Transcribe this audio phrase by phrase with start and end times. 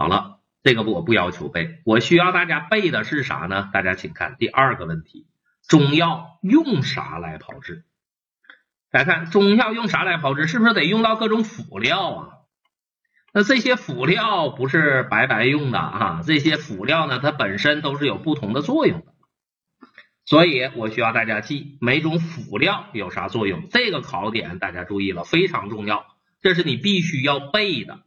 [0.00, 3.68] 好了，这个我不要求背，我需要大家背的是啥呢？
[3.70, 5.26] 大家请看第二个问题：
[5.68, 7.84] 中药用啥来炮制？
[8.90, 10.46] 来看中药用啥来炮制？
[10.46, 12.28] 是不是得用到各种辅料啊？
[13.34, 16.22] 那这些辅料不是白白用的啊！
[16.24, 19.12] 这些辅料呢，它本身都是有不同的作用的，
[20.24, 23.68] 所以我需要大家记每种辅料有啥作用。
[23.68, 26.06] 这个考点大家注意了，非常重要，
[26.40, 28.00] 这是你必须要背的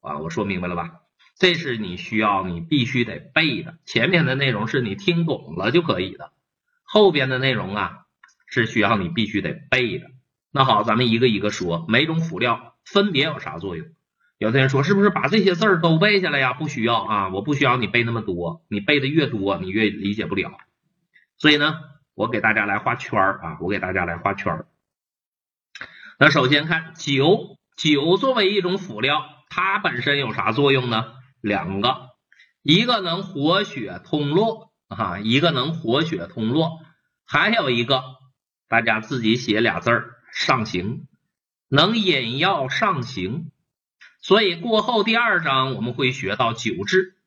[0.00, 0.16] 啊！
[0.20, 1.02] 我说明白了吧？
[1.38, 3.76] 这是你需要你必须得背的。
[3.84, 6.32] 前面的内容是你听懂了就可以的，
[6.84, 8.06] 后边的内容啊
[8.46, 10.06] 是需要你必须得背的。
[10.52, 13.86] 那好，咱们一个一个说，每种辅料分别有啥作用？
[14.38, 16.52] 有的人说，是不是把这些字儿都背下来呀？
[16.52, 20.52] 不需要啊，我不需要你背那么多，你背的越多，你越理解不了。
[21.38, 21.80] 所以呢，
[22.14, 24.66] 我给大家来画圈儿啊，我给大家来画圈儿。
[26.18, 31.12] 那首先看酒，酒作为一种辅料，它本身有啥作用呢？
[31.44, 32.08] 两个，
[32.62, 36.80] 一个能活血通络啊，一个能活血通络，
[37.26, 38.02] 还有一个，
[38.66, 41.06] 大家自己写俩字儿，上行，
[41.68, 43.50] 能引药上行。
[44.22, 47.18] 所以过后第二章我们会学到酒治，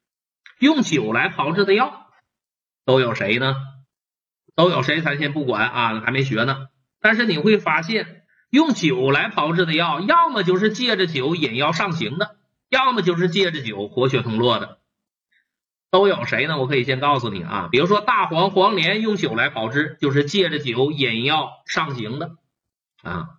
[0.57, 2.07] 用酒来炮制的药
[2.85, 3.55] 都有谁呢？
[4.55, 5.01] 都有谁？
[5.01, 6.69] 咱先不管啊，还没学呢。
[6.99, 12.36] 但是你会发现，用酒来炮制的药，要么就是借着酒引药上行的，
[12.69, 14.79] 要么就是借着酒活血通络的。
[15.89, 16.57] 都有谁呢？
[16.57, 22.37] 我可以先告诉你啊，比如说大黄、黄连用酒来炮制，就是借着酒引药上行的
[23.01, 23.29] 啊。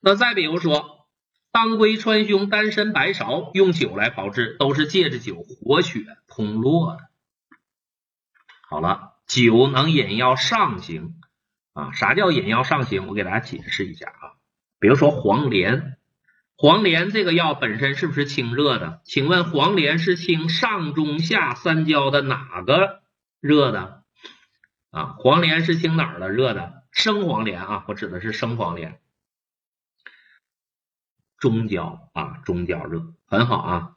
[0.00, 0.98] 那再比如说。
[1.52, 7.00] 当归、川芎、丹参、白芍用酒来炮制，都是借着酒活血通络的。
[8.68, 11.20] 好了，酒能引药上行
[11.72, 11.90] 啊？
[11.90, 13.08] 啥叫引药上行？
[13.08, 14.38] 我给大家解释一下啊。
[14.78, 15.98] 比如说黄连，
[16.60, 19.00] 黄连这个药本身是不是清热的？
[19.04, 23.00] 请问黄连是清上中下三焦的哪个
[23.40, 24.02] 热的
[24.90, 25.14] 啊？
[25.18, 26.82] 黄连是清哪儿的热的？
[26.92, 29.00] 生黄连啊，我指的是生黄连。
[31.38, 33.92] 中焦啊，中焦热很好啊。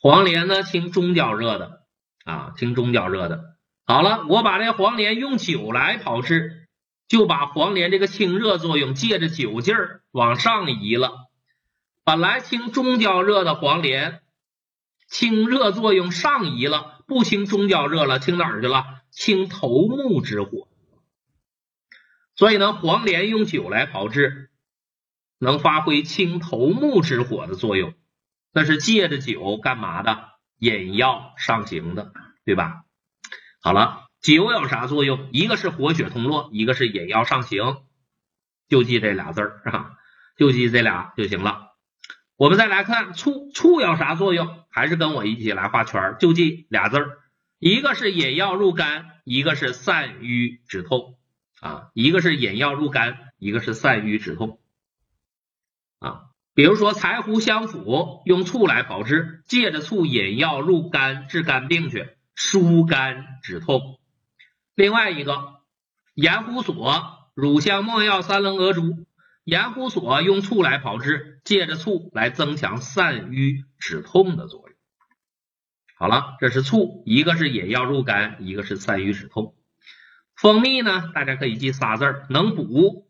[0.00, 1.82] 黄连呢，清中焦热的
[2.24, 3.56] 啊，清中焦热的。
[3.84, 6.66] 好了，我把这黄连用酒来炮制，
[7.08, 11.12] 就把黄连这个清热作用借着酒劲儿往上移了。
[12.06, 14.22] 本来清中焦热的黄连，
[15.08, 18.84] 清热作用上移了，不清中焦热了，清哪儿去了？
[19.10, 20.68] 清头目之火。
[22.36, 24.50] 所以呢，黄连用酒来炮制。
[25.38, 27.92] 能发挥清头目之火的作用，
[28.52, 30.28] 那是借着酒干嘛的？
[30.58, 32.12] 引药上行的，
[32.44, 32.84] 对吧？
[33.60, 35.28] 好了，酒有啥作用？
[35.32, 37.82] 一个是活血通络，一个是引药上行，
[38.68, 39.98] 就记这俩字儿啊，
[40.38, 41.72] 就记这俩就行了。
[42.36, 44.64] 我们再来看醋，醋有啥作用？
[44.68, 47.18] 还是跟我一起来画圈，就记俩字儿，
[47.58, 51.16] 一个是引药入肝，一个是散瘀止痛
[51.60, 54.60] 啊，一个是引药入肝，一个是散瘀止痛。
[55.98, 63.98] 啊，比如说柴胡相辅，用醋来炮制，借着醋引药入肝，治肝病去，疏肝止痛。
[64.74, 65.62] 另外一个
[66.12, 69.06] 盐胡索、乳香没药、三棱鹅珠，
[69.44, 74.76] 盐胡索用醋来炮制，借着醋来增强散瘀止痛的作用。
[75.96, 79.54] 好了，这是醋，一个是引药入肝，一个是散瘀止痛。
[80.34, 83.08] 蜂蜜呢，大家可以记仨字儿，能补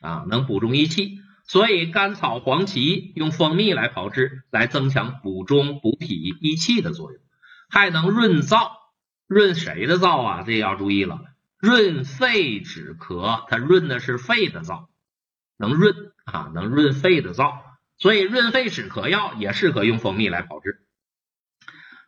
[0.00, 1.18] 啊，能补中益气。
[1.48, 7.20] 所以甘草、黄芪用蜂蜜来炮制，来增强补中、补脾、益气的作用，
[7.68, 8.70] 还能润燥。
[9.26, 10.42] 润谁的燥啊？
[10.46, 11.20] 这要注意了，
[11.58, 14.86] 润肺止咳，它润的是肺的燥，
[15.56, 17.54] 能润啊，能润肺的燥。
[17.98, 20.82] 所以润肺止咳药也适合用蜂蜜来炮制。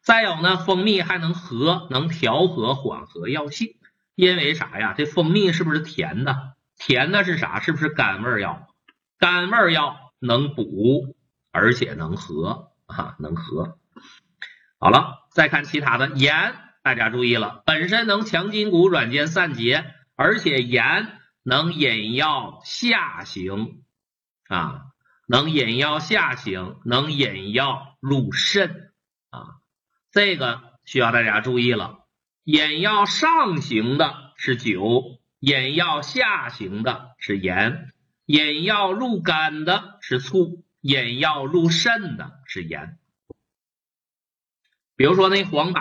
[0.02, 3.76] 再有呢，蜂蜜还能和，能调和缓和药性。
[4.14, 4.94] 因为啥呀？
[4.96, 6.56] 这蜂蜜是不是甜的？
[6.76, 7.60] 甜的是啥？
[7.60, 8.68] 是不是甘味药？
[9.18, 11.16] 甘味药能补，
[11.52, 13.78] 而且能和啊，能和。
[14.78, 19.84] 好了，再看其他的盐，大家注意了，本身能强筋骨、软坚散结，
[20.16, 23.82] 而且盐能引药下行
[24.48, 24.86] 啊，
[25.26, 28.92] 能引药下行，能引药入肾
[29.30, 29.60] 啊。
[30.10, 32.06] 这个需要大家注意了，
[32.44, 37.92] 引药上行的是酒，引药下行的是盐。
[38.24, 42.98] 引药入肝的是醋，引药入肾的是盐。
[44.96, 45.80] 比如说那黄柏，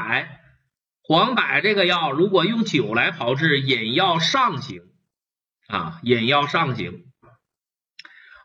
[1.02, 4.81] 黄柏这个药如果用酒来炮制，引药上行
[5.68, 7.06] 啊，引药上行。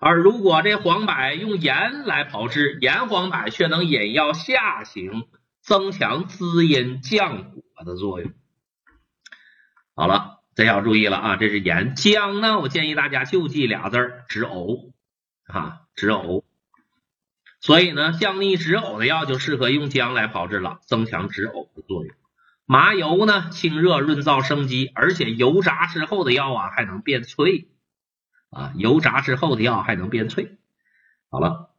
[0.04, 5.28] 而如果这黄柏用盐来炮制，盐黄柏却能引药下行，
[5.60, 8.32] 增强滋阴降火的作用。
[9.94, 11.94] 好了，这要注意了啊，这是盐。
[11.94, 14.90] 姜呢，我建议大家就记俩字儿：止呕
[15.46, 16.42] 啊，止呕。
[17.60, 22.12] 所以呢，降逆止呕的药就适合用姜来炮制了，增强止呕的作用。
[22.66, 27.68] 麻油呢，清热润燥生肌，而且油炸之后的药啊还能变脆
[28.52, 30.58] 啊，油炸之后的药还能变脆。
[31.30, 31.70] 好了，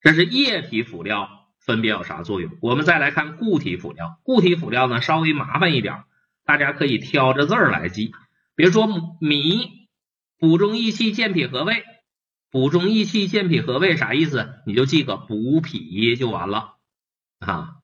[0.00, 2.58] 这是液体辅料分别有啥作用？
[2.60, 4.18] 我们再来看固体辅料。
[4.24, 6.02] 固体辅料呢稍微麻烦一点，
[6.44, 8.12] 大家可以挑着字儿来记。
[8.56, 8.88] 比如说
[9.20, 9.88] 米，
[10.38, 11.84] 补中益气，健脾和胃。
[12.50, 14.54] 补中益气，健脾和胃啥意思？
[14.66, 16.74] 你就记个补脾就完了
[17.38, 17.76] 啊。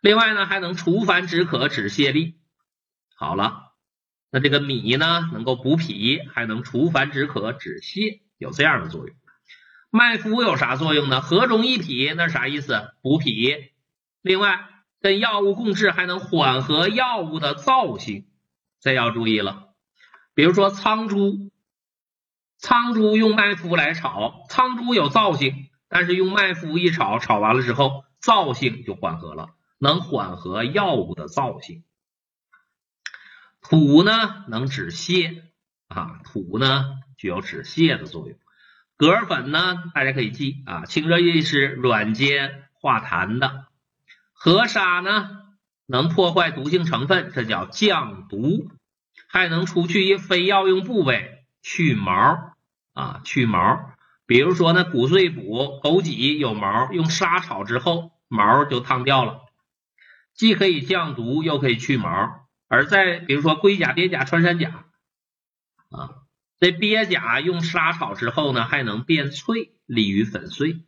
[0.00, 2.34] 另外呢，还能除烦止渴、止泻痢。
[3.14, 3.61] 好了，
[4.34, 9.14] 那这个米呢，能够补脾，还能除烦止渴、止泻，有这样的作用。
[9.90, 11.20] 麦麸有啥作用呢？
[11.20, 12.94] 和中益脾，那啥意思？
[13.02, 13.54] 补脾。
[14.22, 14.68] 另外，
[15.02, 18.24] 跟药物共治，还能缓和药物的燥性，
[18.80, 19.74] 这要注意了。
[20.34, 21.50] 比如说苍术，
[22.56, 29.50] 苍术用麦麸来炒，苍术有燥性，但是用麦麸一炒，炒完了之后，燥性就缓和了。
[29.78, 31.84] 能缓和药物的燥性，
[33.72, 35.44] 土呢能止泻
[35.88, 38.36] 啊，土呢具有止泻的作用。
[38.98, 43.64] 葛粉呢，大家可以记啊，清热利湿、软坚化痰的。
[44.34, 45.38] 河沙呢
[45.86, 48.68] 能破坏毒性成分，这叫降毒，
[49.26, 52.52] 还能除去一非药用部位，去毛
[52.92, 53.94] 啊，去毛。
[54.26, 59.40] 比如说呢，骨碎补、枸杞有毛，用沙炒之后，毛就烫掉了。
[60.34, 62.42] 既可以降毒，又可以去毛。
[62.72, 64.86] 而在比如说龟甲、鳖甲、穿山甲
[65.90, 66.24] 啊，
[66.58, 70.80] 这鳖甲用沙炒之后呢，还能变脆，利于粉碎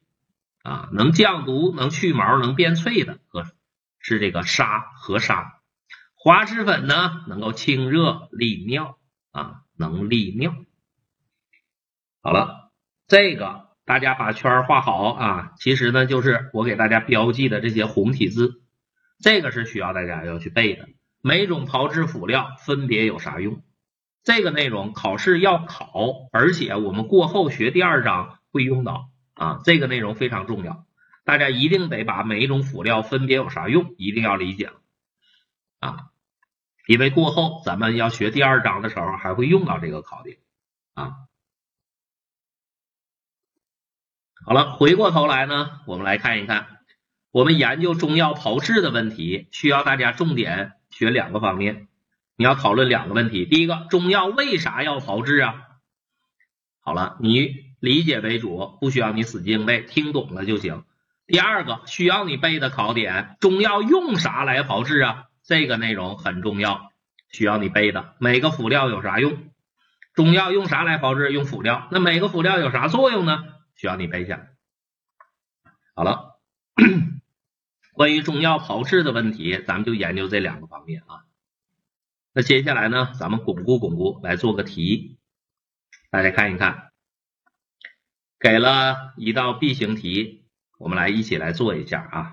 [0.62, 3.44] 啊，能降毒、能去毛、能变脆的，和
[3.98, 5.60] 是这个沙和沙。
[6.14, 8.98] 滑石粉呢，能够清热利尿
[9.30, 10.56] 啊，能利尿。
[12.22, 12.72] 好了，
[13.06, 18.62] 这个大家把圈画好啊，其实呢，就是我给大家标记的这些红体字。
[19.20, 20.88] 这个是需要大家要去背的，
[21.26, 23.62] 每种炮制辅料分别有啥用？
[24.24, 30.84] 这个内容考试要考，而且我们过后学第二章会用到啊，这个内容非常重要，
[31.24, 34.70] 大家一定得把每一种辅料分别有啥用，一定要理解
[35.78, 36.10] 啊，
[36.86, 40.36] 因为过后咱们要学第二章的时候还会用到这个考点
[40.92, 41.14] 啊。
[44.44, 46.66] 好了，回过头来呢，我们来看一看。
[47.30, 51.88] 我们研究中药炮制的问题，需要大家重点学两个方面。
[52.36, 55.54] 你要讨论两个问题：第一个，中药为啥要炮制啊？
[56.80, 60.84] 好了，你理解为主，不需要你死记硬背，听懂了就行。
[61.26, 65.24] 第二个，需要你背的考点：中药用啥来炮制啊？
[65.42, 66.92] 这个内容很重要，
[67.30, 68.14] 需要你背的。
[68.18, 69.50] 每个辅料有啥用？
[70.14, 71.32] 中药用啥来炮制？
[71.32, 71.88] 用辅料。
[71.90, 73.42] 那每个辅料有啥作用呢？
[73.74, 74.46] 需要你背下。
[75.94, 76.33] 好了。
[77.94, 81.22] 关于中药炮制的问题，咱们就研究这两个方面啊。
[82.32, 85.16] 那接下来呢，咱们巩固巩固，来做个题，
[86.10, 86.90] 大家看一看，
[88.40, 90.44] 给了一道 B 型题，
[90.76, 92.32] 我们来一起来做一下啊。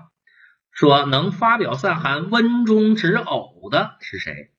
[0.72, 4.50] 说能发表散寒、温中止呕的是谁？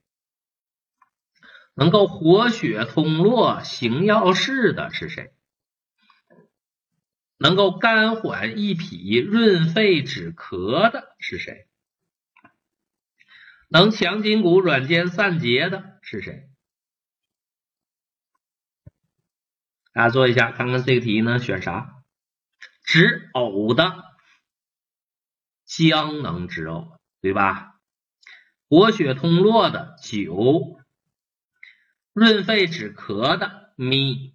[1.73, 5.32] 能够活血通络、行药事的是谁？
[7.43, 11.67] 能够肝缓益脾、润肺止咳的是谁？
[13.67, 16.49] 能强筋骨、软坚散结的是谁？
[19.91, 22.01] 大家做一下，看看这个题呢，选啥？
[22.85, 24.05] 止呕的
[25.65, 27.75] 姜能止呕，对吧？
[28.69, 30.79] 活血通络的酒，
[32.13, 34.33] 润肺止咳的米，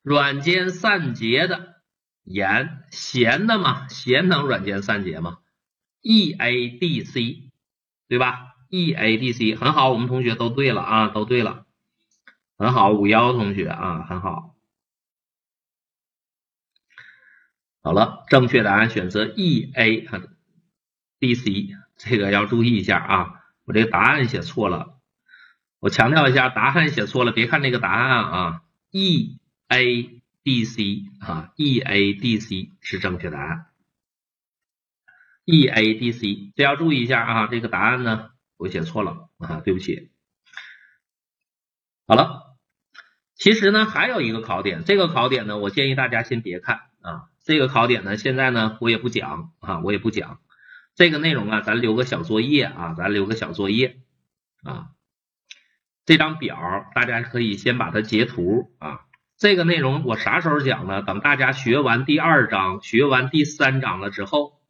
[0.00, 1.81] 软坚散结的。
[2.24, 5.38] 盐咸的嘛，咸能软坚散结吗
[6.02, 7.50] ？E A D C，
[8.08, 11.66] 对吧？E A D C 很好，我们同学都对了啊，都对了，
[12.56, 14.54] 很好，五幺同学啊，很好。
[17.82, 20.06] 好了，正确答案选择 E A
[21.18, 25.00] D C，这个要注意一下啊，我这个答案写错了，
[25.80, 28.62] 我强调一下，答案写错了，别看这个答案啊
[28.92, 30.21] ，E A。
[30.42, 33.66] D C 啊，E A D C 是正确答案。
[35.44, 40.10] E A D C，这要注意一下啊，这个答案呢我写错了啊，对不起。
[42.06, 42.56] 好了，
[43.34, 47.28] 其实呢，还有一个考点，这个考点呢，我建议大家先别看啊。
[47.44, 50.40] 这个考点呢，现在呢，我也不讲啊，我也不讲
[50.94, 54.00] 这个内容啊，咱留个小作业啊，咱留个小作业
[54.62, 54.90] 啊。
[56.04, 56.56] 这张表
[56.94, 59.06] 大家可以先把它截图啊。
[59.42, 61.02] 这个内容我啥时候讲呢？
[61.02, 64.60] 等大家学完第二章、学完第三章了之后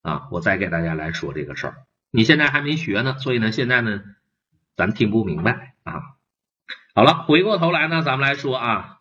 [0.00, 1.74] 啊，我再给大家来说这个事儿。
[2.10, 4.00] 你现在还没学呢，所以呢，现在呢，
[4.74, 6.00] 咱听不明白啊。
[6.94, 8.96] 好了，回过头来呢，咱们来说啊，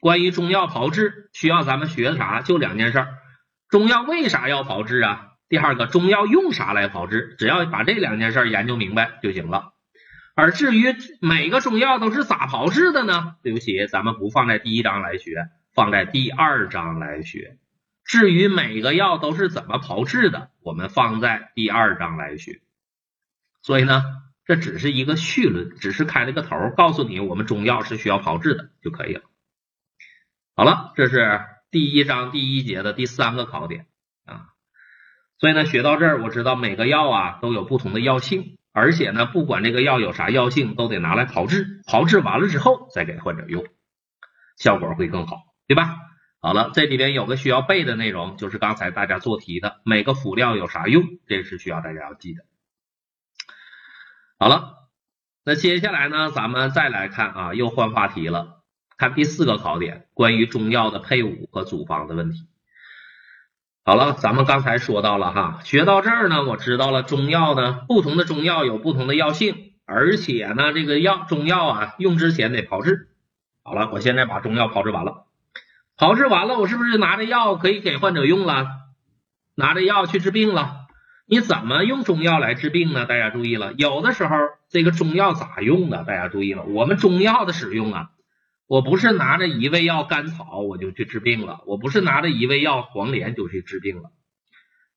[0.00, 2.40] 关于中药炮制需要咱们学啥？
[2.40, 3.18] 就两件事儿。
[3.68, 5.32] 中药为啥要炮制啊？
[5.50, 7.36] 第二个，中药用啥来炮制？
[7.38, 9.74] 只要把这两件事研究明白就行了。
[10.36, 13.34] 而至于每个中药都是咋炮制的呢？
[13.42, 17.58] 对不起，咱们不放在第一章来学，放在第二章来学。
[18.04, 22.60] 至于每个药都是怎么炮制的，我们放在第二章来学。
[23.62, 24.04] 所以呢。
[24.48, 29.22] 这只是一个序论，只是开了个头，告诉你我们中药是需要炮制的就可以了。
[30.54, 31.40] 好了，这是
[31.72, 33.86] 第一章第一节的第三个考点
[34.24, 34.50] 啊。
[35.38, 43.64] 所以呢，学到这儿，我知道每个药啊都有不同的药性，而且呢，不管这个药有啥药性，都得拿来炮制，炮制完了之后再给患者用，
[44.58, 45.96] 效果会更好，对吧？
[46.42, 52.44] 好了，这里边有个需要背的内容，就是刚才大家做题的每个辅料有啥用，这是需要大家要记的。
[54.38, 54.74] 好了，
[55.42, 58.62] 那接下来呢，咱们再来看啊，又换话题了，
[58.98, 62.46] 看第四个考点，关于中药的配伍和组方的问题。
[63.88, 73.10] 好了，咱们刚才说到了哈，学到这儿呢，我知道了中药呢，不同的中药有不同的药性，而且呢，这个药中药啊，用之前得炮制。
[73.62, 75.26] 好了，我现在把中药炮制完了，
[75.96, 78.66] 炮制完了，我是不是拿着药可以给患者用了？
[79.54, 80.78] 拿着药去治病了？
[81.24, 83.06] 你怎么用中药来治病呢？
[83.06, 84.34] 大家注意了，有的时候
[84.68, 86.02] 这个中药咋用的？
[86.02, 88.10] 大家注意了，我们中药的使用啊，
[88.66, 94.10] 我不是拿着一味药甘草我就去治病了，我不是拿着一味药黄连就去治病了。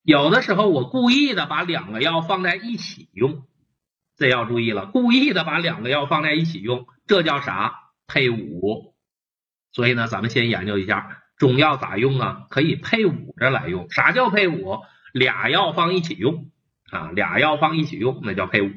[0.01, 3.43] 有的时候我故意的把两个药放在一起用，
[4.17, 7.75] 这要注意了，故意的把两个药放在一起用，这叫啥？
[8.07, 8.95] 配伍。
[9.71, 12.45] 所以呢，咱们先研究一下中药咋用啊？
[12.49, 13.91] 可以配伍着来用。
[13.91, 14.79] 啥叫配伍？
[15.13, 16.49] 俩药放一起用
[16.89, 18.71] 啊，俩药放一起用，那叫配伍。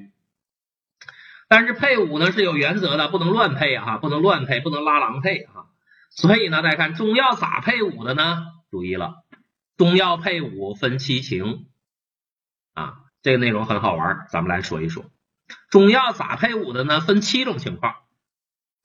[1.52, 5.68] 但是配伍呢是有原则的，不能乱配啊，不能乱配，不能拉郎配啊。
[6.08, 8.46] 所以呢，大家看中药咋配伍的呢？
[8.70, 9.16] 注意了，
[9.76, 11.66] 中药配伍分七情
[12.72, 15.04] 啊，这个内容很好玩，咱们来说一说。
[15.68, 17.02] 中药咋配伍的呢？
[17.02, 17.96] 分七种情况，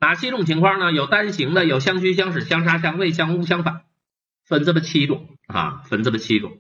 [0.02, 0.92] 哪七种情况呢？
[0.92, 3.84] 有单行的，有相虚、相使、相杀、相位、相误、相反，
[4.46, 6.60] 分这么七种啊，分这么七种。